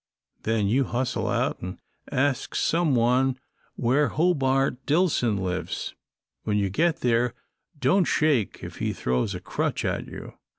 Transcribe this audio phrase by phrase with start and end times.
[0.41, 1.77] Then you hustle out and
[2.11, 3.37] ask some one
[3.75, 5.93] where Hobart Dillson lives.
[6.41, 7.35] When you get there,
[7.77, 10.33] don't shake if he throws a crutch at you.